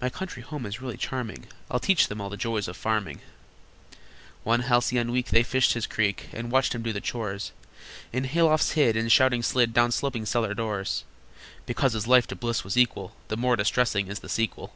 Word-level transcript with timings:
My 0.00 0.08
country 0.10 0.44
home 0.44 0.64
is 0.64 0.80
really 0.80 0.96
charming: 0.96 1.48
I'll 1.68 1.80
teach 1.80 2.06
them 2.06 2.20
all 2.20 2.30
the 2.30 2.36
joys 2.36 2.68
of 2.68 2.76
farming." 2.76 3.20
One 4.44 4.60
halcyon 4.60 5.10
week 5.10 5.30
they 5.30 5.42
fished 5.42 5.72
his 5.72 5.88
creek, 5.88 6.28
And 6.32 6.52
watched 6.52 6.72
him 6.72 6.82
do 6.82 6.92
the 6.92 7.00
chores, 7.00 7.50
In 8.12 8.26
haylofts 8.26 8.74
hid, 8.74 8.96
and, 8.96 9.10
shouting, 9.10 9.42
slid 9.42 9.74
Down 9.74 9.90
sloping 9.90 10.24
cellar 10.24 10.54
doors: 10.54 11.02
Because 11.66 11.94
this 11.94 12.06
life 12.06 12.28
to 12.28 12.36
bliss 12.36 12.62
was 12.62 12.76
equal 12.76 13.16
The 13.26 13.36
more 13.36 13.56
distressing 13.56 14.06
is 14.06 14.20
the 14.20 14.28
sequel. 14.28 14.72